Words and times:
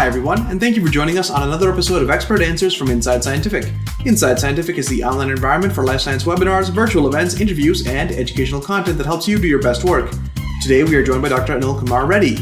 Hi, 0.00 0.06
everyone, 0.06 0.46
and 0.46 0.58
thank 0.58 0.76
you 0.76 0.82
for 0.82 0.90
joining 0.90 1.18
us 1.18 1.28
on 1.28 1.42
another 1.42 1.70
episode 1.70 2.02
of 2.02 2.08
Expert 2.08 2.40
Answers 2.40 2.74
from 2.74 2.88
Inside 2.88 3.22
Scientific. 3.22 3.70
Inside 4.06 4.40
Scientific 4.40 4.78
is 4.78 4.88
the 4.88 5.04
online 5.04 5.28
environment 5.28 5.74
for 5.74 5.84
life 5.84 6.00
science 6.00 6.24
webinars, 6.24 6.70
virtual 6.70 7.06
events, 7.06 7.38
interviews, 7.38 7.86
and 7.86 8.10
educational 8.10 8.62
content 8.62 8.96
that 8.96 9.04
helps 9.04 9.28
you 9.28 9.38
do 9.38 9.46
your 9.46 9.60
best 9.60 9.84
work. 9.84 10.10
Today, 10.62 10.84
we 10.84 10.96
are 10.96 11.02
joined 11.02 11.20
by 11.20 11.28
Dr. 11.28 11.52
Anil 11.52 11.78
Kumar 11.78 12.06
Reddy. 12.06 12.36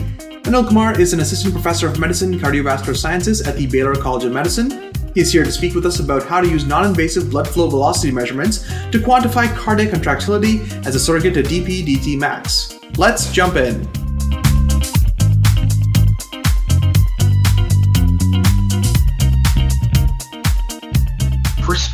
Anil 0.45 0.69
Kumar 0.69 1.01
is 1.01 1.13
an 1.13 1.19
assistant 1.19 1.53
professor 1.53 1.89
of 1.89 1.99
medicine 1.99 2.33
and 2.33 2.41
cardiovascular 2.41 2.97
sciences 2.97 3.41
at 3.41 3.57
the 3.57 3.67
Baylor 3.67 3.97
College 3.97 4.23
of 4.23 4.33
Medicine. 4.33 4.93
He 5.13 5.23
is 5.23 5.33
here 5.33 5.43
to 5.43 5.51
speak 5.51 5.75
with 5.75 5.85
us 5.85 5.99
about 5.99 6.23
how 6.23 6.41
to 6.41 6.49
use 6.49 6.65
non 6.65 6.87
invasive 6.87 7.29
blood 7.29 7.49
flow 7.49 7.69
velocity 7.69 8.13
measurements 8.13 8.59
to 8.93 9.01
quantify 9.01 9.53
cardiac 9.57 9.91
contractility 9.91 10.61
as 10.87 10.95
a 10.95 11.01
surrogate 11.01 11.35
to 11.35 11.43
DP 11.43 12.17
max. 12.21 12.79
Let's 12.97 13.33
jump 13.33 13.57
in. 13.57 13.98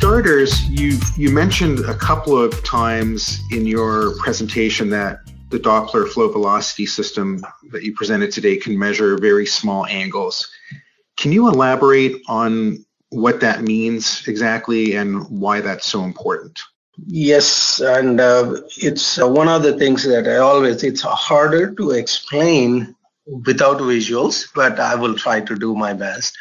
Starters, 0.05 0.69
you 0.69 0.99
you 1.17 1.31
mentioned 1.31 1.79
a 1.79 1.95
couple 1.95 2.37
of 2.37 2.63
times 2.63 3.41
in 3.49 3.65
your 3.65 4.15
presentation 4.19 4.87
that 4.87 5.21
the 5.49 5.57
Doppler 5.57 6.07
flow 6.07 6.31
velocity 6.31 6.85
system 6.85 7.43
that 7.71 7.81
you 7.81 7.91
presented 7.95 8.29
today 8.31 8.55
can 8.55 8.77
measure 8.77 9.17
very 9.17 9.47
small 9.47 9.87
angles. 9.87 10.47
Can 11.17 11.31
you 11.31 11.47
elaborate 11.47 12.21
on 12.27 12.85
what 13.09 13.39
that 13.39 13.63
means 13.63 14.27
exactly 14.27 14.93
and 14.93 15.27
why 15.27 15.59
that's 15.59 15.87
so 15.87 16.03
important? 16.03 16.61
Yes, 17.07 17.79
and 17.79 18.21
uh, 18.21 18.57
it's 18.77 19.19
uh, 19.19 19.27
one 19.27 19.47
of 19.47 19.63
the 19.63 19.75
things 19.75 20.03
that 20.03 20.27
I 20.27 20.37
always, 20.37 20.83
it's 20.83 21.01
harder 21.01 21.73
to 21.73 21.91
explain 21.91 22.95
without 23.25 23.79
visuals, 23.79 24.45
but 24.53 24.79
I 24.79 24.93
will 24.93 25.15
try 25.15 25.41
to 25.41 25.55
do 25.55 25.73
my 25.73 25.93
best. 25.93 26.37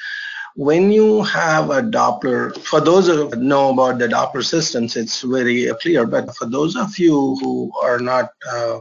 When 0.56 0.92
you 0.92 1.22
have 1.24 1.70
a 1.70 1.82
Doppler, 1.82 2.56
for 2.64 2.80
those 2.80 3.08
who 3.08 3.28
know 3.36 3.70
about 3.70 3.98
the 3.98 4.06
Doppler 4.06 4.44
systems, 4.44 4.96
it's 4.96 5.22
very 5.22 5.70
clear, 5.80 6.06
but 6.06 6.34
for 6.36 6.46
those 6.46 6.76
of 6.76 6.96
you 6.96 7.36
who 7.40 7.72
are 7.82 7.98
not 7.98 8.30
uh, 8.48 8.78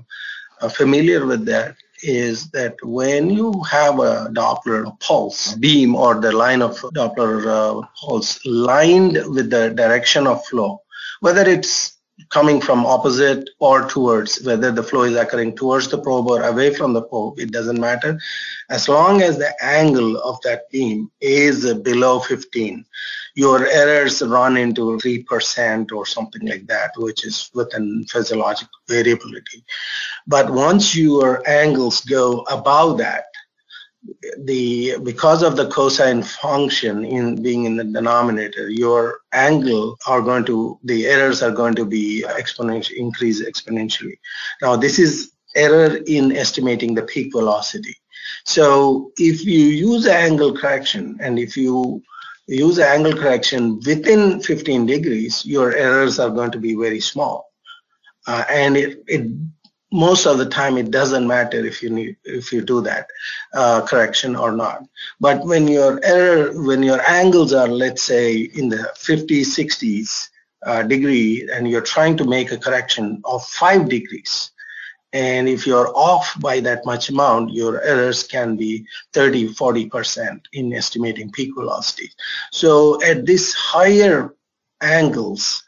familiar 0.70 1.26
with 1.26 1.46
that, 1.46 1.76
is 2.04 2.50
that 2.52 2.76
when 2.84 3.30
you 3.30 3.64
have 3.64 4.00
a 4.00 4.30
Doppler 4.34 5.00
pulse 5.00 5.56
beam 5.56 5.96
or 5.96 6.20
the 6.20 6.32
line 6.32 6.62
of 6.62 6.78
Doppler 6.94 7.48
uh, 7.48 7.88
pulse 8.00 8.46
lined 8.46 9.14
with 9.34 9.50
the 9.50 9.70
direction 9.70 10.28
of 10.28 10.46
flow, 10.46 10.82
whether 11.22 11.50
it's 11.50 11.93
coming 12.30 12.62
from 12.62 12.86
opposite 12.86 13.50
or 13.60 13.88
towards, 13.88 14.44
whether 14.44 14.72
the 14.72 14.84
flow 14.84 15.04
is 15.04 15.16
occurring 15.16 15.56
towards 15.56 15.88
the 15.88 15.98
probe 15.98 16.30
or 16.30 16.44
away 16.44 16.74
from 16.74 16.94
the 16.94 17.02
probe, 17.02 17.40
it 17.40 17.52
doesn't 17.52 17.80
matter. 17.80 18.20
As 18.70 18.88
long 18.88 19.22
as 19.22 19.38
the 19.38 19.54
angle 19.64 20.18
of 20.18 20.40
that 20.42 20.70
beam 20.70 21.12
is 21.22 21.74
below 21.76 22.20
15, 22.20 22.86
your 23.36 23.66
errors 23.66 24.22
run 24.22 24.58
into 24.58 24.98
3% 24.98 25.92
or 25.92 26.06
something 26.06 26.46
like 26.48 26.68
that, 26.68 26.92
which 26.98 27.26
is 27.26 27.50
within 27.54 28.06
physiological 28.08 28.78
variability. 28.88 29.64
But 30.28 30.52
once 30.52 30.96
your 30.96 31.48
angles 31.50 32.02
go 32.02 32.42
above 32.42 33.00
that, 33.00 33.26
the 34.40 34.98
because 35.04 35.44
of 35.44 35.56
the 35.56 35.68
cosine 35.70 36.24
function 36.24 37.06
in 37.06 37.42
being 37.42 37.66
in 37.66 37.76
the 37.76 37.84
denominator, 37.84 38.70
your 38.70 39.22
angle 39.32 39.98
are 40.08 40.22
going 40.22 40.46
to 40.46 40.80
the 40.84 41.06
errors 41.06 41.42
are 41.42 41.52
going 41.52 41.76
to 41.76 41.86
be 41.86 42.26
exponential 42.28 42.92
increase 42.92 43.44
exponentially. 43.44 44.18
Now 44.62 44.76
this 44.76 45.00
is 45.00 45.34
error 45.56 46.00
in 46.08 46.36
estimating 46.36 46.96
the 46.96 47.04
peak 47.04 47.32
velocity. 47.32 47.96
So 48.46 49.12
if 49.18 49.46
you 49.46 49.60
use 49.60 50.08
angle 50.08 50.56
correction 50.56 51.18
and 51.22 51.40
if 51.40 51.56
you 51.56 52.02
use 52.48 52.80
angle 52.80 53.14
correction 53.14 53.80
within 53.86 54.42
15 54.42 54.86
degrees, 54.86 55.46
your 55.46 55.74
errors 55.74 56.20
are 56.20 56.30
going 56.30 56.52
to 56.52 56.60
be 56.60 56.76
very 56.76 57.00
small. 57.00 57.50
Uh, 58.28 58.44
and 58.50 58.78
it, 58.78 59.04
it 59.08 59.32
most 59.94 60.26
of 60.26 60.40
the 60.40 60.46
time 60.48 60.76
it 60.78 60.90
doesn't 60.90 61.28
matter 61.28 61.64
if 61.64 61.84
you 61.84 61.90
need 61.90 62.18
if 62.26 62.52
you 62.52 62.62
do 62.62 62.82
that 62.82 63.08
uh, 63.54 63.80
correction 63.86 64.36
or 64.36 64.52
not. 64.52 64.84
But 65.20 65.46
when 65.46 65.68
your 65.68 66.04
error 66.04 66.52
when 66.54 66.82
your 66.82 67.00
angles 67.08 67.54
are 67.54 67.68
let's 67.68 68.02
say 68.02 68.50
in 68.56 68.70
the 68.70 68.92
50s 68.96 69.48
60s 69.62 70.30
uh, 70.66 70.82
degree 70.82 71.48
and 71.54 71.70
you're 71.70 71.90
trying 71.96 72.18
to 72.18 72.26
make 72.26 72.52
a 72.52 72.58
correction 72.58 73.22
of 73.24 73.46
five 73.46 73.88
degrees 73.88 74.50
and 75.14 75.48
if 75.48 75.68
you're 75.68 75.96
off 75.96 76.36
by 76.40 76.60
that 76.62 76.84
much 76.88 77.10
amount 77.10 77.52
your 77.54 77.80
errors 77.84 78.24
can 78.24 78.56
be 78.56 78.84
30 79.14 79.54
40 79.54 79.90
percent 79.90 80.48
in 80.54 80.74
estimating 80.74 81.32
peak 81.32 81.52
velocity. 81.56 82.10
So 82.52 83.00
at 83.04 83.28
this 83.28 83.54
higher 83.54 84.34
angles 84.82 85.64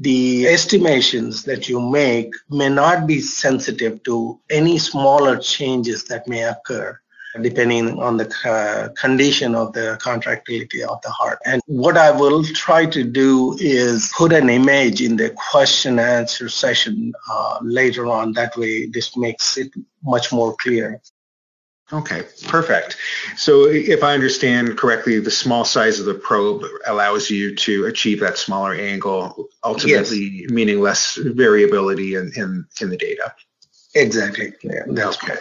the 0.00 0.46
estimations 0.46 1.44
that 1.44 1.68
you 1.68 1.80
make 1.80 2.32
may 2.50 2.68
not 2.68 3.06
be 3.06 3.20
sensitive 3.20 4.02
to 4.02 4.40
any 4.50 4.78
smaller 4.78 5.36
changes 5.36 6.04
that 6.04 6.26
may 6.26 6.42
occur 6.44 6.98
depending 7.42 8.00
on 8.00 8.16
the 8.16 8.32
uh, 8.44 8.88
condition 9.00 9.54
of 9.54 9.72
the 9.72 9.98
contractility 10.00 10.82
of 10.84 11.00
the 11.02 11.10
heart. 11.10 11.38
And 11.44 11.60
what 11.66 11.96
I 11.96 12.10
will 12.10 12.44
try 12.44 12.86
to 12.86 13.02
do 13.02 13.56
is 13.58 14.12
put 14.16 14.32
an 14.32 14.48
image 14.48 15.00
in 15.00 15.16
the 15.16 15.30
question 15.30 15.98
answer 15.98 16.48
session 16.48 17.12
uh, 17.28 17.58
later 17.62 18.06
on. 18.06 18.32
That 18.34 18.56
way, 18.56 18.86
this 18.86 19.16
makes 19.16 19.56
it 19.56 19.72
much 20.02 20.32
more 20.32 20.54
clear. 20.56 21.00
Okay, 21.92 22.22
perfect. 22.46 22.96
So 23.36 23.66
if 23.66 24.02
I 24.02 24.14
understand 24.14 24.78
correctly, 24.78 25.20
the 25.20 25.30
small 25.30 25.64
size 25.64 26.00
of 26.00 26.06
the 26.06 26.14
probe 26.14 26.64
allows 26.86 27.28
you 27.28 27.54
to 27.56 27.84
achieve 27.84 28.20
that 28.20 28.38
smaller 28.38 28.74
angle, 28.74 29.48
ultimately 29.62 30.18
yes. 30.18 30.50
meaning 30.50 30.80
less 30.80 31.16
variability 31.16 32.14
in, 32.14 32.32
in, 32.36 32.66
in 32.80 32.88
the 32.88 32.96
data. 32.96 33.34
Exactly. 33.94 34.54
Yeah, 34.62 34.84
that's 34.88 35.22
okay. 35.22 35.36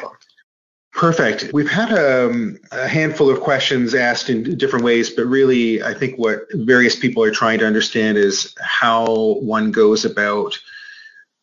Perfect. 0.92 1.52
We've 1.54 1.70
had 1.70 1.92
um, 1.92 2.60
a 2.72 2.88
handful 2.88 3.30
of 3.30 3.40
questions 3.40 3.96
asked 3.96 4.30
in 4.30 4.58
different 4.58 4.86
ways, 4.86 5.10
but 5.10 5.25
really, 5.25 5.81
I 5.81 5.94
think 5.94 6.20
what 6.20 6.42
various 6.54 6.96
people 6.96 7.24
are 7.24 7.31
trying 7.31 7.60
to 7.60 7.66
understand 7.66 8.18
is 8.18 8.54
how 8.62 9.40
one 9.40 9.72
goes 9.72 10.06
about 10.06 10.60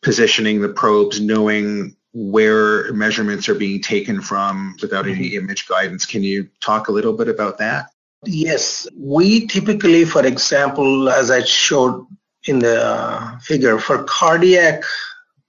positioning 0.01 0.61
the 0.61 0.69
probes, 0.69 1.19
knowing 1.19 1.97
where 2.13 2.91
measurements 2.93 3.47
are 3.47 3.55
being 3.55 3.81
taken 3.81 4.21
from 4.21 4.75
without 4.81 5.07
any 5.07 5.29
mm-hmm. 5.29 5.45
image 5.45 5.67
guidance. 5.67 6.05
Can 6.05 6.23
you 6.23 6.49
talk 6.59 6.87
a 6.87 6.91
little 6.91 7.13
bit 7.13 7.29
about 7.29 7.57
that? 7.59 7.87
Yes, 8.25 8.87
we 8.95 9.47
typically, 9.47 10.05
for 10.05 10.25
example, 10.25 11.09
as 11.09 11.31
I 11.31 11.43
showed 11.43 12.05
in 12.45 12.59
the 12.59 12.83
uh, 12.83 13.39
figure, 13.39 13.79
for 13.79 14.03
cardiac 14.03 14.83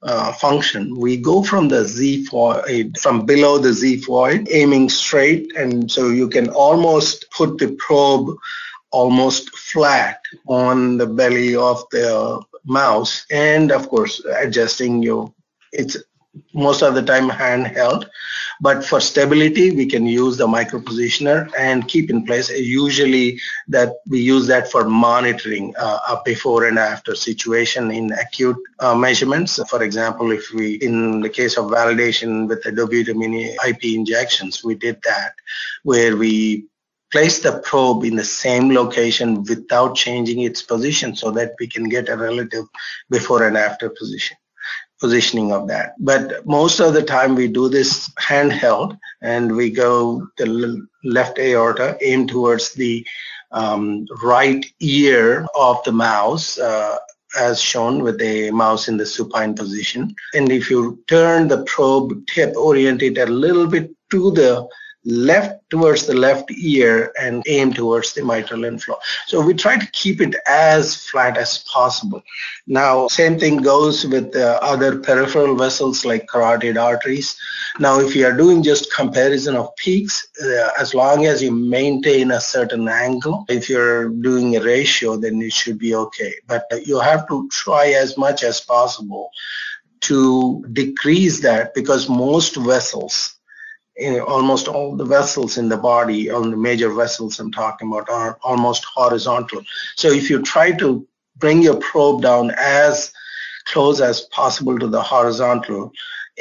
uh, 0.03 0.33
function, 0.33 0.99
we 0.99 1.17
go 1.17 1.43
from 1.43 1.69
the 1.69 1.83
xiphoid, 1.83 2.99
from 2.99 3.27
below 3.27 3.59
the 3.59 3.71
xiphoid, 3.71 4.49
aiming 4.51 4.89
straight, 4.89 5.55
and 5.57 5.91
so 5.91 6.09
you 6.09 6.29
can 6.29 6.49
almost 6.51 7.31
put 7.31 7.59
the 7.59 7.77
probe 7.79 8.35
almost 8.91 9.55
flat 9.57 10.21
on 10.47 10.97
the 10.97 11.07
belly 11.07 11.55
of 11.55 11.85
the 11.91 12.43
mouse, 12.65 13.27
and 13.31 13.71
of 13.71 13.89
course, 13.89 14.25
adjusting 14.39 15.03
your 15.03 15.33
it's 15.73 15.97
most 16.55 16.83
of 16.83 16.95
the 16.95 17.03
time 17.03 17.29
handheld 17.29 18.09
but 18.61 18.85
for 18.85 19.01
stability 19.01 19.71
we 19.75 19.87
can 19.87 20.07
use 20.07 20.37
the 20.37 20.47
micro 20.47 20.81
positioner 20.81 21.51
and 21.59 21.89
keep 21.89 22.11
in 22.11 22.25
place. 22.25 22.49
Usually 22.49 23.41
that 23.69 23.97
we 24.07 24.21
use 24.21 24.47
that 24.47 24.71
for 24.71 24.85
monitoring 24.85 25.75
uh, 25.77 25.99
a 26.09 26.21
before 26.25 26.67
and 26.67 26.79
after 26.79 27.15
situation 27.15 27.91
in 27.91 28.13
acute 28.13 28.57
uh, 28.79 28.95
measurements. 28.95 29.61
For 29.69 29.83
example 29.83 30.31
if 30.33 30.51
we 30.53 30.75
in 30.77 31.21
the 31.21 31.29
case 31.29 31.59
of 31.59 31.67
validation 31.67 32.49
with 32.49 32.63
the 32.63 32.71
dobutamine 32.71 33.57
ip 33.69 33.85
injections 33.85 34.65
we 34.65 34.75
did 34.75 35.03
that 35.03 35.33
where 35.83 36.17
we 36.17 36.67
place 37.11 37.41
the 37.41 37.59
probe 37.59 38.05
in 38.05 38.17
the 38.17 38.25
same 38.25 38.73
location 38.73 39.45
without 39.45 39.95
changing 39.95 40.41
its 40.41 40.63
position 40.63 41.15
so 41.15 41.31
that 41.31 41.53
we 41.61 41.67
can 41.67 41.89
get 41.89 42.09
a 42.09 42.17
relative 42.17 42.65
before 43.11 43.47
and 43.47 43.59
after 43.59 43.91
position 43.91 44.37
positioning 45.03 45.53
of 45.53 45.69
that. 45.69 45.95
But 45.99 46.47
most 46.47 46.81
of 46.81 46.95
the 46.95 47.03
time 47.03 47.35
we 47.35 47.49
do 47.49 47.69
this 47.69 48.09
handheld 48.29 48.97
and 49.21 49.57
we 49.57 49.69
go 49.71 50.27
the 50.39 50.49
left 51.05 51.39
aorta, 51.39 51.99
aim 52.01 52.27
towards 52.27 52.73
the 52.73 53.05
um, 53.51 54.07
right 54.23 54.65
ear 54.81 55.47
of 55.55 55.83
the 55.85 55.93
mouse, 55.93 56.59
uh, 56.59 56.97
as 57.39 57.61
shown 57.61 58.03
with 58.03 58.19
the 58.19 58.51
mouse 58.51 58.89
in 58.89 58.97
the 58.97 59.07
supine 59.07 59.55
position. 59.55 60.15
And 60.35 60.53
if 60.53 60.71
you 60.71 61.03
turn 61.09 61.49
the 61.49 61.65
probe 61.65 62.27
tip, 62.27 62.55
orient 62.57 63.03
it 63.03 63.19
a 63.19 63.27
little 63.27 63.67
bit 63.67 63.91
to 64.13 64.31
the 64.31 64.69
left 65.05 65.69
towards 65.69 66.07
the 66.07 66.15
left 66.15 66.51
ear 66.51 67.13
and 67.21 67.43
aim 67.47 67.73
towards 67.73 68.13
the 68.13 68.25
mitral 68.25 68.65
inflow. 68.65 68.99
So 69.27 69.41
we 69.41 69.55
try 69.55 69.77
to 69.77 69.87
keep 69.93 70.21
it 70.21 70.37
as 70.47 70.97
flat 70.97 71.37
as 71.37 71.59
possible. 71.59 72.23
Now, 72.67 73.09
same 73.09 73.39
thing 73.39 73.59
goes 73.59 74.05
with 74.07 74.33
the 74.33 74.63
other 74.63 74.99
peripheral 74.99 75.57
vessels 75.57 76.05
like 76.05 76.29
carotid 76.29 76.77
arteries. 76.77 77.37
Now, 77.79 78.01
if 78.01 78.15
you 78.15 78.27
are 78.27 78.37
doing 78.37 78.63
just 78.63 78.95
comparison 78.95 79.57
of 79.57 79.75
peaks, 79.77 80.29
uh, 80.43 80.71
as 80.79 80.95
long 80.95 81.27
as 81.27 81.43
you 81.43 81.51
maintain 81.51 82.31
a 82.31 82.41
certain 82.41 82.89
angle, 82.89 83.45
if 83.49 83.69
you're 83.69 84.09
doing 84.09 84.57
a 84.57 84.63
ratio, 84.63 85.17
then 85.17 85.41
it 85.43 85.53
should 85.53 85.79
be 85.79 85.95
okay. 85.95 86.35
But 86.47 86.67
you 86.87 87.01
have 87.01 87.27
to 87.29 87.49
try 87.49 87.89
as 87.89 88.17
much 88.17 88.45
as 88.45 88.61
possible 88.61 89.31
to 90.03 90.65
decrease 90.73 91.41
that 91.41 91.75
because 91.75 92.09
most 92.09 92.57
vessels 92.57 93.37
almost 94.27 94.69
all 94.69 94.97
the 94.97 95.05
vessels 95.05 95.59
in 95.59 95.69
the 95.69 95.77
body, 95.77 96.31
all 96.31 96.43
the 96.43 96.57
major 96.57 96.93
vessels 96.93 97.39
I'm 97.39 97.53
talking 97.53 97.89
about, 97.89 98.09
are 98.09 98.39
almost 98.43 98.85
horizontal. 98.85 99.63
So 99.97 100.09
if 100.09 100.31
you 100.31 100.43
try 100.43 100.73
to 100.73 101.07
bring 101.37 101.63
your 101.63 101.77
probe 101.77 102.23
down 102.23 102.53
as 102.57 103.13
close 103.67 104.01
as 104.01 104.23
possible 104.23 104.79
to 104.79 104.87
the 104.87 105.03
horizontal, 105.03 105.93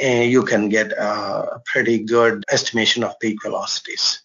uh, 0.02 0.06
you 0.06 0.42
can 0.42 0.68
get 0.68 0.92
a 0.92 1.60
pretty 1.66 1.98
good 1.98 2.44
estimation 2.50 3.04
of 3.04 3.18
peak 3.20 3.42
velocities. 3.42 4.22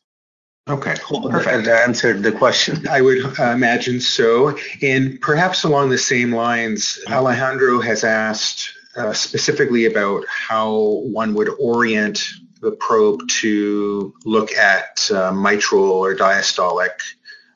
Okay, 0.69 0.95
perfect. 1.29 1.65
That 1.65 1.87
answered 1.87 2.23
the 2.23 2.31
question. 2.31 2.87
I 2.89 3.01
would 3.01 3.39
uh, 3.39 3.51
imagine 3.51 4.01
so. 4.01 4.57
And 4.81 5.19
perhaps 5.21 5.63
along 5.63 5.89
the 5.89 5.97
same 5.97 6.33
lines, 6.33 6.99
Alejandro 7.07 7.79
has 7.79 8.03
asked 8.03 8.73
uh, 8.97 9.13
specifically 9.13 9.85
about 9.85 10.25
how 10.27 11.03
one 11.05 11.33
would 11.35 11.49
orient 11.59 12.21
the 12.61 12.71
probe 12.71 13.27
to 13.27 14.13
look 14.25 14.51
at 14.53 15.09
uh, 15.11 15.31
mitral 15.31 15.91
or 15.91 16.15
diastolic, 16.15 16.91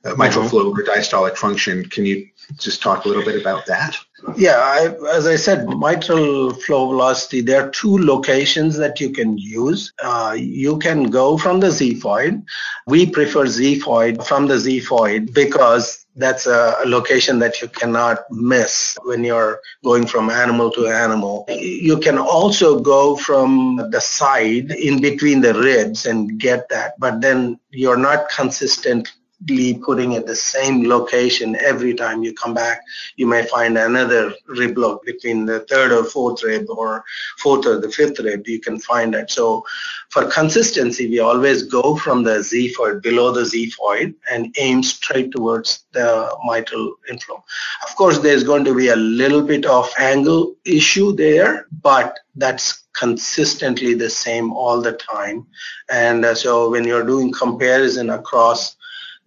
uh, 0.03 0.15
mitral 0.15 0.45
mm-hmm. 0.45 0.50
flow 0.50 0.71
or 0.71 0.83
diastolic 0.83 1.38
function. 1.38 1.86
Can 1.86 2.06
you 2.06 2.27
just 2.57 2.81
talk 2.81 3.06
a 3.06 3.07
little 3.07 3.24
bit 3.24 3.39
about 3.39 3.65
that? 3.68 3.98
Yeah, 4.38 4.57
I, 4.57 5.15
as 5.15 5.25
I 5.25 5.36
said, 5.36 5.68
mitral 5.68 6.53
flow 6.53 6.89
velocity, 6.89 7.42
there 7.42 7.65
are 7.65 7.69
two 7.69 7.98
locations 7.98 8.77
that 8.77 9.00
you 9.00 9.12
can 9.12 9.38
use. 9.38 9.94
Uh, 10.01 10.36
you 10.38 10.77
can 10.77 11.06
go 11.06 11.38
from 11.38 11.59
the 11.59 11.68
xiphoid. 11.68 12.44
We 12.86 13.09
prefer 13.09 13.45
xiphoid 13.45 14.25
from 14.25 14.47
the 14.47 14.56
xiphoid 14.56 15.33
because 15.33 16.00
that's 16.16 16.46
a, 16.46 16.75
location 16.86 17.40
that 17.40 17.62
you 17.62 17.68
cannot 17.68 18.19
miss 18.30 18.98
when 19.04 19.24
you're 19.24 19.62
going 19.84 20.06
from 20.06 20.30
animal 20.30 20.72
to 20.72 20.88
animal. 20.88 21.46
You 21.50 21.98
can 22.00 22.18
also 22.18 22.80
go 22.80 23.16
from 23.16 23.90
the 23.92 24.02
side 24.02 24.72
in 24.72 25.02
between 25.02 25.42
the 25.42 25.54
ribs 25.54 26.06
and 26.06 26.40
get 26.40 26.68
that, 26.69 27.00
but 27.00 27.22
then 27.22 27.60
you're 27.69 27.98
not 27.98 28.30
consistent 28.30 29.12
putting 29.48 30.16
at 30.16 30.26
the 30.26 30.36
same 30.36 30.88
location 30.88 31.56
every 31.56 31.94
time 31.94 32.24
you 32.24 32.34
come 32.34 32.54
back. 32.54 32.82
You 33.16 33.28
may 33.28 33.46
find 33.46 33.78
another 33.78 34.34
rib 34.48 34.78
lock 34.78 35.04
between 35.06 35.46
the 35.46 35.62
third 35.62 35.92
or 35.92 36.04
fourth 36.04 36.44
rib 36.44 36.70
or 36.70 37.04
fourth 37.40 37.66
or 37.66 37.80
the 37.80 37.90
fifth 37.90 38.20
rib. 38.20 38.48
You 38.48 38.60
can 38.60 38.80
find 38.80 39.14
that. 39.14 39.32
So 39.32 39.66
for 40.10 40.26
consistency, 40.26 41.08
we 41.08 41.20
always 41.20 41.64
go 41.64 41.96
from 41.96 42.24
the 42.24 42.40
xiphoid, 42.40 43.02
below 43.02 43.32
the 43.32 43.42
xiphoid, 43.42 44.14
and 44.30 44.54
aim 44.60 44.84
straight 44.84 45.32
towards 45.32 45.86
the 45.94 46.36
mitral 46.46 46.96
inflow. 47.10 47.44
Of 47.88 47.96
course, 47.96 48.20
there's 48.20 48.44
going 48.44 48.66
to 48.66 48.76
be 48.76 48.90
a 48.90 48.96
little 48.96 49.42
bit 49.42 49.66
of 49.66 49.90
angle 49.98 50.56
issue 50.66 51.16
there, 51.16 51.68
but 51.82 52.20
that's 52.36 52.84
consistently 52.94 53.94
the 53.94 54.10
same 54.10 54.54
all 54.54 54.82
the 54.82 54.94
time. 54.94 55.48
And 55.90 56.26
uh, 56.26 56.36
so 56.36 56.70
when 56.70 56.84
you're 56.84 57.06
doing 57.06 57.32
comparison 57.32 58.10
across 58.10 58.76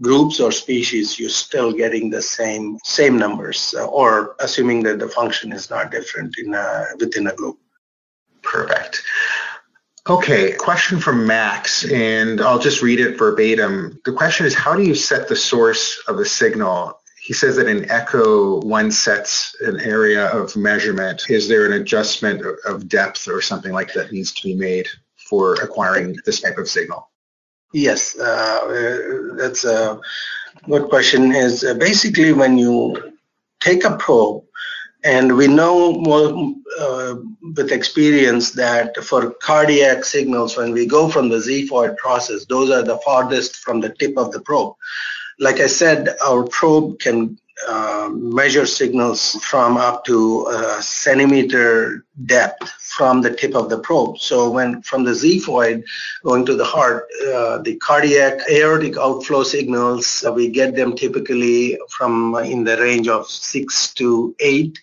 groups 0.00 0.40
or 0.40 0.52
species, 0.52 1.18
you're 1.18 1.28
still 1.28 1.72
getting 1.72 2.10
the 2.10 2.22
same 2.22 2.78
same 2.84 3.16
numbers, 3.16 3.74
or 3.74 4.36
assuming 4.40 4.82
that 4.82 4.98
the 4.98 5.08
function 5.08 5.52
is 5.52 5.70
not 5.70 5.90
different 5.90 6.36
in 6.38 6.54
a, 6.54 6.86
within 6.98 7.26
a 7.26 7.34
group. 7.34 7.58
Perfect. 8.42 9.02
Okay, 10.06 10.52
question 10.52 11.00
from 11.00 11.26
Max, 11.26 11.90
and 11.90 12.42
I'll 12.42 12.58
just 12.58 12.82
read 12.82 13.00
it 13.00 13.16
verbatim. 13.16 13.98
The 14.04 14.12
question 14.12 14.44
is, 14.44 14.54
how 14.54 14.76
do 14.76 14.82
you 14.82 14.94
set 14.94 15.28
the 15.28 15.36
source 15.36 16.02
of 16.08 16.18
a 16.18 16.26
signal? 16.26 17.00
He 17.22 17.32
says 17.32 17.56
that 17.56 17.68
in 17.68 17.90
echo, 17.90 18.60
one 18.60 18.90
sets 18.90 19.56
an 19.62 19.80
area 19.80 20.26
of 20.26 20.54
measurement. 20.56 21.30
Is 21.30 21.48
there 21.48 21.64
an 21.64 21.80
adjustment 21.80 22.42
of 22.66 22.86
depth 22.86 23.28
or 23.28 23.40
something 23.40 23.72
like 23.72 23.94
that 23.94 24.12
needs 24.12 24.30
to 24.32 24.42
be 24.46 24.54
made 24.54 24.88
for 25.16 25.54
acquiring 25.54 26.18
this 26.26 26.42
type 26.42 26.58
of 26.58 26.68
signal? 26.68 27.08
Yes, 27.74 28.16
uh, 28.16 29.34
that's 29.36 29.64
a 29.64 30.00
good 30.68 30.88
question. 30.88 31.32
Is 31.32 31.64
uh, 31.64 31.74
basically 31.74 32.32
when 32.32 32.56
you 32.56 33.16
take 33.58 33.82
a 33.84 33.96
probe, 33.96 34.44
and 35.02 35.36
we 35.36 35.48
know 35.48 35.92
more, 35.94 36.54
uh, 36.78 37.16
with 37.56 37.72
experience 37.72 38.52
that 38.52 38.96
for 39.02 39.32
cardiac 39.42 40.04
signals, 40.04 40.56
when 40.56 40.70
we 40.70 40.86
go 40.86 41.08
from 41.08 41.28
the 41.28 41.38
xiphoid 41.38 41.96
process, 41.96 42.44
those 42.46 42.70
are 42.70 42.82
the 42.82 42.98
farthest 42.98 43.56
from 43.56 43.80
the 43.80 43.90
tip 43.98 44.16
of 44.16 44.30
the 44.30 44.40
probe. 44.40 44.76
Like 45.38 45.60
I 45.60 45.66
said, 45.66 46.08
our 46.24 46.44
probe 46.44 46.98
can 47.00 47.38
uh, 47.68 48.10
measure 48.12 48.66
signals 48.66 49.36
from 49.42 49.76
up 49.76 50.04
to 50.04 50.46
a 50.48 50.82
centimeter 50.82 52.04
depth 52.26 52.68
from 52.80 53.22
the 53.22 53.30
tip 53.30 53.54
of 53.54 53.70
the 53.70 53.78
probe. 53.78 54.18
So 54.18 54.50
when 54.50 54.82
from 54.82 55.04
the 55.04 55.12
xiphoid 55.12 55.84
going 56.24 56.44
to 56.46 56.56
the 56.56 56.64
heart, 56.64 57.06
uh, 57.32 57.58
the 57.58 57.76
cardiac 57.76 58.40
aortic 58.50 58.96
outflow 58.96 59.44
signals, 59.44 60.24
uh, 60.24 60.32
we 60.32 60.48
get 60.48 60.74
them 60.74 60.96
typically 60.96 61.78
from 61.90 62.34
in 62.36 62.64
the 62.64 62.76
range 62.76 63.08
of 63.08 63.28
six 63.28 63.94
to 63.94 64.34
eight 64.40 64.78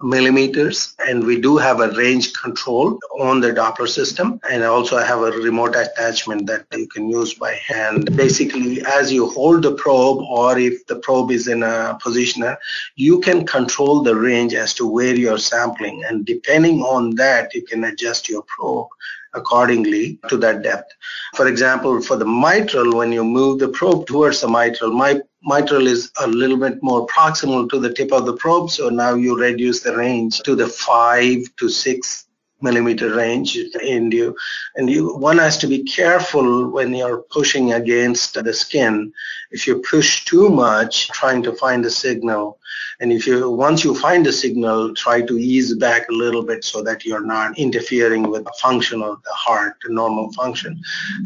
millimeters 0.00 0.94
and 1.06 1.24
we 1.24 1.40
do 1.40 1.56
have 1.56 1.80
a 1.80 1.90
range 1.92 2.32
control 2.32 2.98
on 3.18 3.40
the 3.40 3.50
Doppler 3.50 3.88
system 3.88 4.40
and 4.48 4.62
also 4.62 4.96
I 4.96 5.04
have 5.04 5.20
a 5.20 5.32
remote 5.32 5.74
attachment 5.74 6.46
that 6.46 6.66
you 6.72 6.86
can 6.86 7.08
use 7.08 7.34
by 7.34 7.54
hand. 7.54 8.16
Basically 8.16 8.80
as 8.86 9.12
you 9.12 9.28
hold 9.28 9.62
the 9.62 9.74
probe 9.74 10.18
or 10.18 10.56
if 10.56 10.86
the 10.86 10.96
probe 10.96 11.32
is 11.32 11.48
in 11.48 11.64
a 11.64 11.98
positioner 12.04 12.56
you 12.94 13.18
can 13.20 13.44
control 13.44 14.02
the 14.02 14.14
range 14.14 14.54
as 14.54 14.72
to 14.74 14.86
where 14.86 15.16
you're 15.16 15.38
sampling 15.38 16.04
and 16.04 16.24
depending 16.24 16.80
on 16.82 17.16
that 17.16 17.52
you 17.52 17.62
can 17.62 17.82
adjust 17.84 18.28
your 18.28 18.44
probe 18.56 18.88
accordingly 19.34 20.18
to 20.28 20.36
that 20.38 20.62
depth. 20.62 20.92
For 21.34 21.48
example, 21.48 22.00
for 22.00 22.16
the 22.16 22.24
mitral, 22.24 22.96
when 22.96 23.12
you 23.12 23.24
move 23.24 23.58
the 23.58 23.68
probe 23.68 24.06
towards 24.06 24.40
the 24.40 24.48
mitral, 24.48 24.90
my 24.90 25.20
mitral 25.42 25.86
is 25.86 26.10
a 26.20 26.26
little 26.26 26.56
bit 26.56 26.82
more 26.82 27.06
proximal 27.06 27.68
to 27.70 27.78
the 27.78 27.92
tip 27.92 28.12
of 28.12 28.26
the 28.26 28.36
probe. 28.36 28.70
So 28.70 28.88
now 28.88 29.14
you 29.14 29.38
reduce 29.38 29.80
the 29.80 29.96
range 29.96 30.40
to 30.42 30.54
the 30.54 30.68
five 30.68 31.44
to 31.56 31.68
six 31.68 32.27
millimeter 32.60 33.14
range 33.14 33.56
and 33.56 34.12
you 34.12 34.36
and 34.76 34.90
you 34.90 35.14
one 35.16 35.38
has 35.38 35.56
to 35.56 35.66
be 35.66 35.82
careful 35.84 36.70
when 36.70 36.92
you're 36.94 37.22
pushing 37.30 37.72
against 37.72 38.34
the 38.34 38.52
skin 38.52 39.12
if 39.50 39.66
you 39.66 39.80
push 39.88 40.24
too 40.24 40.48
much 40.48 41.08
trying 41.08 41.42
to 41.42 41.52
find 41.52 41.84
a 41.86 41.90
signal 41.90 42.58
and 43.00 43.12
if 43.12 43.26
you 43.26 43.48
once 43.48 43.84
you 43.84 43.94
find 43.94 44.26
a 44.26 44.32
signal 44.32 44.92
try 44.94 45.22
to 45.22 45.38
ease 45.38 45.74
back 45.76 46.08
a 46.08 46.12
little 46.12 46.42
bit 46.42 46.64
so 46.64 46.82
that 46.82 47.04
you're 47.04 47.24
not 47.24 47.56
interfering 47.56 48.24
with 48.28 48.44
the 48.44 48.56
function 48.60 49.02
of 49.02 49.22
the 49.22 49.32
heart 49.32 49.74
the 49.84 49.92
normal 49.92 50.32
function 50.32 50.80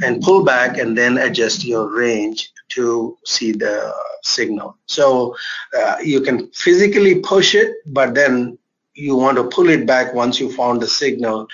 and 0.04 0.22
pull 0.22 0.44
back 0.44 0.76
and 0.76 0.96
then 0.96 1.16
adjust 1.18 1.64
your 1.64 1.94
range 1.94 2.52
to 2.68 3.18
see 3.24 3.52
the 3.52 3.92
signal. 4.22 4.76
So 4.86 5.36
uh, 5.78 5.96
you 6.02 6.20
can 6.20 6.50
physically 6.52 7.20
push 7.20 7.54
it, 7.54 7.72
but 7.86 8.14
then 8.14 8.58
you 8.94 9.16
want 9.16 9.36
to 9.36 9.44
pull 9.44 9.68
it 9.68 9.86
back 9.86 10.14
once 10.14 10.38
you 10.38 10.52
found 10.52 10.80
the 10.80 10.86
signal 10.86 11.48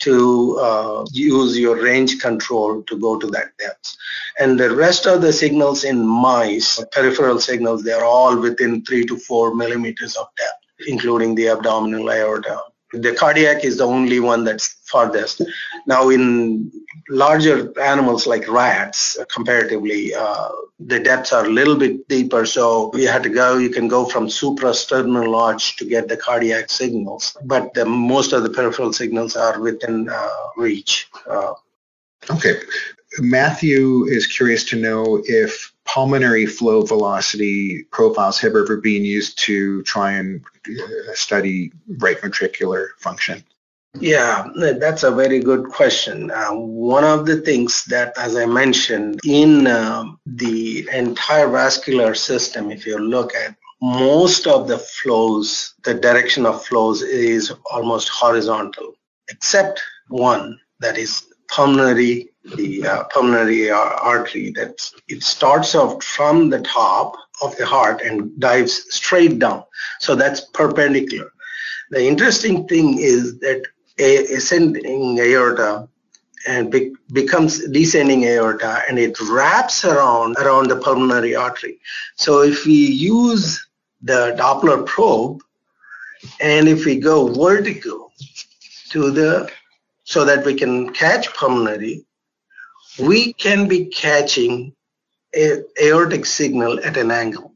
to 0.00 0.58
uh, 0.60 1.04
use 1.12 1.56
your 1.56 1.80
range 1.80 2.20
control 2.20 2.82
to 2.82 2.98
go 2.98 3.18
to 3.18 3.26
that 3.28 3.56
depth. 3.58 3.96
And 4.38 4.58
the 4.58 4.74
rest 4.74 5.06
of 5.06 5.22
the 5.22 5.32
signals 5.32 5.84
in 5.84 6.04
mice, 6.04 6.82
peripheral 6.92 7.38
signals, 7.38 7.84
they're 7.84 8.04
all 8.04 8.36
within 8.38 8.84
three 8.84 9.06
to 9.06 9.16
four 9.16 9.54
millimeters 9.54 10.16
of 10.16 10.26
depth, 10.36 10.88
including 10.88 11.34
the 11.34 11.48
abdominal 11.48 12.10
aorta. 12.10 12.60
The 12.92 13.14
cardiac 13.14 13.64
is 13.64 13.78
the 13.78 13.86
only 13.86 14.20
one 14.20 14.44
that's 14.44 14.76
farthest. 14.84 15.42
Now, 15.86 16.10
in 16.10 16.70
larger 17.08 17.72
animals 17.80 18.26
like 18.26 18.46
rats, 18.48 19.18
comparatively, 19.32 20.14
uh, 20.14 20.48
the 20.78 21.00
depths 21.00 21.32
are 21.32 21.46
a 21.46 21.48
little 21.50 21.76
bit 21.76 22.06
deeper. 22.08 22.44
So 22.44 22.90
we 22.92 23.04
had 23.04 23.22
to 23.22 23.28
go, 23.30 23.56
you 23.56 23.70
can 23.70 23.88
go 23.88 24.04
from 24.04 24.26
suprasternal 24.26 25.34
arch 25.34 25.76
to 25.78 25.84
get 25.84 26.08
the 26.08 26.16
cardiac 26.16 26.70
signals. 26.70 27.36
But 27.44 27.74
the, 27.74 27.86
most 27.86 28.32
of 28.32 28.42
the 28.42 28.50
peripheral 28.50 28.92
signals 28.92 29.36
are 29.36 29.60
within 29.60 30.08
uh, 30.08 30.28
reach. 30.56 31.08
Uh, 31.28 31.54
okay. 32.30 32.56
Matthew 33.18 34.04
is 34.04 34.26
curious 34.26 34.64
to 34.70 34.76
know 34.76 35.22
if 35.24 35.71
pulmonary 35.84 36.46
flow 36.46 36.82
velocity 36.82 37.84
profiles 37.90 38.38
have 38.40 38.54
ever 38.56 38.76
been 38.76 39.04
used 39.04 39.38
to 39.38 39.82
try 39.82 40.12
and 40.12 40.44
uh, 40.68 41.12
study 41.14 41.72
right 41.98 42.20
ventricular 42.20 42.88
function. 42.98 43.44
Yeah, 44.00 44.48
that's 44.56 45.02
a 45.02 45.10
very 45.10 45.38
good 45.40 45.64
question. 45.66 46.30
Uh, 46.30 46.52
one 46.52 47.04
of 47.04 47.26
the 47.26 47.42
things 47.42 47.84
that, 47.86 48.16
as 48.16 48.36
I 48.36 48.46
mentioned, 48.46 49.20
in 49.26 49.66
uh, 49.66 50.04
the 50.24 50.88
entire 50.92 51.48
vascular 51.48 52.14
system, 52.14 52.70
if 52.70 52.86
you 52.86 52.98
look 52.98 53.34
at 53.34 53.54
most 53.82 54.46
of 54.46 54.66
the 54.66 54.78
flows, 54.78 55.74
the 55.84 55.92
direction 55.92 56.46
of 56.46 56.64
flows 56.64 57.02
is 57.02 57.52
almost 57.70 58.08
horizontal, 58.08 58.94
except 59.28 59.82
one 60.08 60.58
that 60.80 60.96
is 60.96 61.26
pulmonary, 61.48 62.30
the 62.56 62.86
uh, 62.86 63.04
pulmonary 63.04 63.70
artery. 63.70 64.50
That 64.52 64.90
it 65.08 65.22
starts 65.22 65.74
out 65.74 66.02
from 66.02 66.50
the 66.50 66.60
top 66.60 67.16
of 67.42 67.56
the 67.56 67.66
heart 67.66 68.02
and 68.02 68.38
dives 68.38 68.84
straight 68.94 69.38
down. 69.38 69.64
So 70.00 70.14
that's 70.14 70.40
perpendicular. 70.40 71.32
The 71.90 72.06
interesting 72.06 72.66
thing 72.68 72.98
is 72.98 73.38
that 73.40 73.62
a 73.98 74.24
ascending 74.34 75.18
aorta 75.20 75.88
and 76.46 76.70
be- 76.70 76.94
becomes 77.12 77.66
descending 77.68 78.24
aorta 78.24 78.82
and 78.88 78.98
it 78.98 79.18
wraps 79.20 79.84
around 79.84 80.36
around 80.38 80.68
the 80.68 80.76
pulmonary 80.76 81.34
artery. 81.34 81.78
So 82.16 82.42
if 82.42 82.64
we 82.64 82.74
use 82.74 83.64
the 84.02 84.34
Doppler 84.38 84.84
probe 84.86 85.42
and 86.40 86.68
if 86.68 86.84
we 86.84 86.98
go 86.98 87.28
vertical 87.28 88.12
to 88.90 89.10
the 89.10 89.50
so 90.12 90.26
that 90.26 90.44
we 90.44 90.54
can 90.54 90.92
catch 90.92 91.32
pulmonary, 91.32 92.04
we 92.98 93.32
can 93.32 93.66
be 93.66 93.86
catching 93.86 94.74
a 95.34 95.62
aortic 95.82 96.26
signal 96.26 96.78
at 96.84 96.98
an 96.98 97.10
angle. 97.10 97.54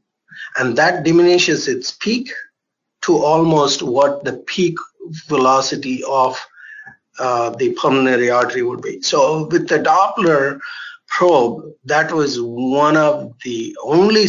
And 0.57 0.75
that 0.75 1.03
diminishes 1.03 1.67
its 1.67 1.91
peak 1.91 2.31
to 3.03 3.17
almost 3.17 3.83
what 3.83 4.23
the 4.23 4.37
peak 4.53 4.75
velocity 5.27 6.03
of 6.09 6.35
uh, 7.19 7.51
the 7.51 7.73
pulmonary 7.73 8.31
artery 8.31 8.63
would 8.63 8.81
be. 8.81 9.03
So 9.03 9.45
with 9.51 9.67
the 9.69 9.77
Doppler 9.77 10.59
probe, 11.07 11.73
that 11.85 12.11
was 12.11 12.41
one 12.41 12.97
of 12.97 13.35
the 13.43 13.77
only 13.83 14.25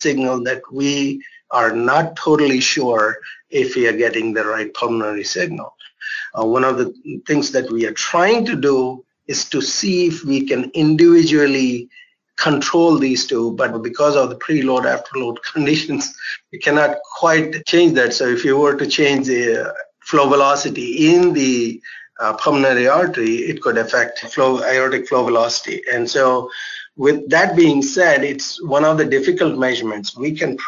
signal 0.00 0.42
that 0.44 0.62
we 0.70 1.24
are 1.50 1.72
not 1.72 2.14
totally 2.16 2.60
sure 2.60 3.16
if 3.48 3.74
we 3.74 3.88
are 3.88 3.96
getting 3.96 4.34
the 4.34 4.44
right 4.44 4.72
pulmonary 4.74 5.24
signal. 5.24 5.74
Uh, 6.38 6.44
one 6.44 6.64
of 6.64 6.78
the 6.78 6.92
things 7.26 7.50
that 7.52 7.70
we 7.70 7.86
are 7.86 7.92
trying 7.92 8.44
to 8.46 8.56
do 8.56 9.04
is 9.26 9.48
to 9.48 9.60
see 9.60 10.06
if 10.06 10.24
we 10.24 10.46
can 10.46 10.70
individually 10.74 11.88
control 12.36 12.98
these 12.98 13.26
two, 13.26 13.52
but 13.52 13.82
because 13.82 14.16
of 14.16 14.30
the 14.30 14.36
preload 14.36 14.84
afterload 14.84 15.36
conditions, 15.52 16.14
we 16.52 16.58
cannot 16.58 16.96
quite 17.18 17.64
change 17.66 17.94
that. 17.94 18.12
So 18.12 18.26
if 18.26 18.44
you 18.44 18.56
were 18.58 18.74
to 18.74 18.86
change 18.86 19.26
the 19.26 19.74
flow 20.00 20.28
velocity 20.28 21.14
in 21.14 21.32
the 21.32 21.80
uh, 22.20 22.34
pulmonary 22.34 22.88
artery, 22.88 23.36
it 23.36 23.62
could 23.62 23.78
affect 23.78 24.20
flow 24.20 24.62
aortic 24.64 25.08
flow 25.08 25.24
velocity. 25.24 25.82
And 25.92 26.08
so 26.08 26.50
with 26.96 27.28
that 27.30 27.56
being 27.56 27.82
said, 27.82 28.24
it's 28.24 28.62
one 28.62 28.84
of 28.84 28.98
the 28.98 29.04
difficult 29.04 29.58
measurements. 29.58 30.16
We 30.16 30.32
can 30.32 30.58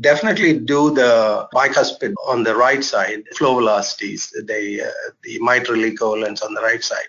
definitely 0.00 0.58
do 0.58 0.90
the 0.90 1.48
bicuspid 1.54 2.14
on 2.26 2.42
the 2.42 2.54
right 2.54 2.82
side, 2.82 3.24
flow 3.36 3.56
velocities, 3.56 4.30
the, 4.30 4.82
uh, 4.82 5.10
the 5.22 5.38
mitral 5.40 5.84
equivalents 5.84 6.42
on 6.42 6.54
the 6.54 6.60
right 6.60 6.82
side, 6.82 7.08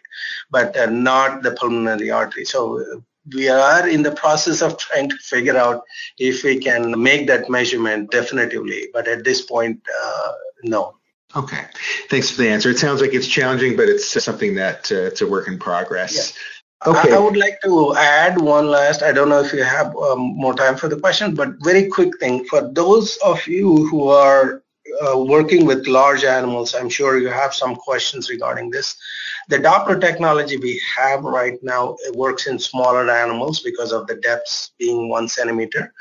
but 0.50 0.76
uh, 0.78 0.86
not 0.88 1.44
the 1.44 1.52
pulmonary 1.52 2.12
artery. 2.12 2.46
So 2.46 3.04
we 3.36 3.50
are 3.50 3.88
in 3.88 4.04
the 4.04 4.12
process 4.12 4.62
of 4.62 4.78
trying 4.78 5.10
to 5.10 5.18
figure 5.18 5.58
out 5.58 5.84
if 6.18 6.44
we 6.44 6.60
can 6.60 7.02
make 7.02 7.28
that 7.28 7.50
measurement 7.50 8.12
definitively. 8.12 8.88
But 8.94 9.08
at 9.08 9.24
this 9.24 9.42
point, 9.42 9.82
uh, 10.04 10.32
no. 10.64 10.96
Okay. 11.36 11.66
Thanks 12.10 12.32
for 12.32 12.42
the 12.42 12.50
answer. 12.50 12.70
It 12.70 12.80
sounds 12.80 13.02
like 13.02 13.14
it's 13.14 13.28
challenging, 13.28 13.76
but 13.76 13.90
it's 13.90 14.24
something 14.24 14.56
that 14.56 14.92
uh, 14.92 14.96
it's 14.96 15.22
a 15.22 15.28
work 15.28 15.48
in 15.48 15.60
progress. 15.60 16.16
Yeah. 16.16 16.42
Okay. 16.86 17.12
I, 17.12 17.16
I, 17.16 17.20
would 17.20 17.38
like 17.38 17.60
to 17.64 17.96
add 17.96 18.40
one 18.40 18.68
last. 18.68 19.02
I 19.02 19.12
don't 19.12 19.30
know 19.30 19.42
if 19.42 19.52
you 19.52 19.64
have 19.64 19.96
um, 19.98 20.20
more 20.20 20.54
time 20.54 20.78
for 20.78 20.88
the 20.88 21.00
question, 21.00 21.34
but 21.34 21.56
very 21.64 21.88
quick 21.88 22.20
thing 22.20 22.46
for 22.46 22.72
those 22.72 23.18
of 23.26 23.46
you 23.48 23.88
who 23.88 24.10
are 24.10 24.62
uh, 25.02 25.18
working 25.18 25.66
with 25.66 25.88
large 25.88 26.24
animals, 26.24 26.76
I'm 26.76 26.90
sure 26.90 27.20
you 27.20 27.30
have 27.30 27.54
some 27.54 27.76
questions 27.76 28.30
regarding 28.30 28.70
this. 28.70 28.96
The 29.50 29.58
Doppler 29.58 30.00
technology 30.00 30.58
we 30.58 30.82
have 30.98 31.24
right 31.24 31.58
now 31.64 31.98
works 32.14 32.48
in 32.48 32.60
smaller 32.60 33.10
animals 33.10 33.62
because 33.62 33.92
of 33.92 34.08
the 34.08 34.16
depths 34.16 34.72
being 34.78 35.10
one 35.10 35.28
centimeter. 35.28 35.94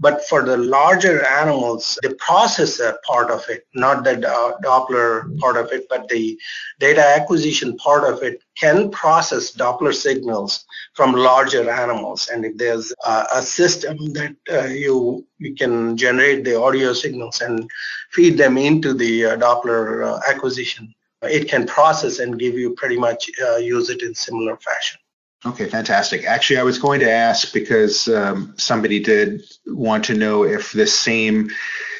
But 0.00 0.24
for 0.28 0.44
the 0.44 0.56
larger 0.56 1.26
animals, 1.26 1.98
the 2.02 2.10
processor 2.10 2.96
part 3.02 3.30
of 3.30 3.44
it, 3.48 3.66
not 3.74 4.04
the 4.04 4.14
Doppler 4.62 5.36
part 5.38 5.56
of 5.56 5.72
it, 5.72 5.86
but 5.88 6.08
the 6.08 6.38
data 6.78 7.04
acquisition 7.04 7.76
part 7.78 8.04
of 8.04 8.22
it 8.22 8.42
can 8.58 8.90
process 8.90 9.52
Doppler 9.52 9.94
signals 9.94 10.64
from 10.94 11.12
larger 11.12 11.70
animals. 11.70 12.28
And 12.28 12.44
if 12.44 12.56
there's 12.56 12.92
a, 13.04 13.26
a 13.34 13.42
system 13.42 13.96
that 14.14 14.34
uh, 14.50 14.66
you 14.66 15.26
you 15.38 15.54
can 15.54 15.96
generate 15.96 16.44
the 16.44 16.60
audio 16.60 16.92
signals 16.92 17.40
and 17.40 17.70
feed 18.10 18.36
them 18.36 18.58
into 18.58 18.94
the 18.94 19.26
uh, 19.26 19.36
Doppler 19.36 20.06
uh, 20.06 20.20
acquisition, 20.28 20.92
it 21.22 21.48
can 21.48 21.66
process 21.66 22.18
and 22.18 22.38
give 22.38 22.54
you 22.54 22.74
pretty 22.74 22.98
much 22.98 23.30
uh, 23.42 23.56
use 23.56 23.90
it 23.90 24.02
in 24.02 24.14
similar 24.14 24.56
fashion. 24.56 25.00
Okay, 25.46 25.66
fantastic. 25.66 26.24
Actually, 26.24 26.58
I 26.58 26.64
was 26.64 26.78
going 26.78 26.98
to 27.00 27.10
ask 27.10 27.52
because 27.52 28.08
um, 28.08 28.54
somebody 28.56 28.98
did 28.98 29.42
want 29.66 30.04
to 30.06 30.14
know 30.14 30.42
if 30.42 30.72
this 30.72 30.98
same 30.98 31.50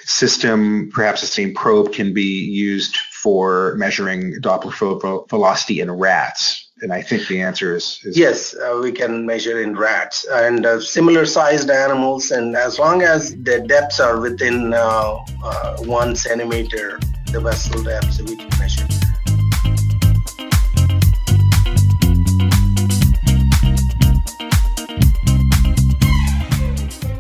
system, 0.05 0.91
perhaps 0.93 1.21
the 1.21 1.29
same 1.29 1.55
probe, 1.55 1.93
can 1.93 2.13
be 2.13 2.45
used 2.51 2.97
for 3.23 3.75
measuring 3.77 4.35
Doppler 4.41 5.29
velocity 5.29 5.81
in 5.81 5.91
rats. 5.91 6.69
And 6.81 6.93
I 6.93 7.03
think 7.03 7.27
the 7.27 7.41
answer 7.43 7.75
is, 7.75 8.01
is 8.05 8.17
yes, 8.17 8.55
uh, 8.55 8.79
we 8.81 8.93
can 8.93 9.27
measure 9.27 9.61
in 9.61 9.77
rats 9.77 10.25
and 10.31 10.65
uh, 10.65 10.81
similar 10.81 11.27
sized 11.27 11.71
animals. 11.71 12.31
And 12.31 12.55
as 12.55 12.79
long 12.79 13.03
as 13.03 13.35
the 13.43 13.61
depths 13.67 13.99
are 13.99 14.21
within 14.21 14.73
uh, 14.73 15.19
uh 15.43 15.77
one 15.79 16.15
centimeter, 16.15 17.01
the 17.33 17.41
vessel 17.41 17.83
depths, 17.83 18.23
we 18.23 18.37
can 18.37 18.49
measure. 18.61 19.08